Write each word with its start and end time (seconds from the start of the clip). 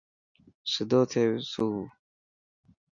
سڌو 0.71 1.01
ٿي 1.11 1.23
سو. 1.51 1.65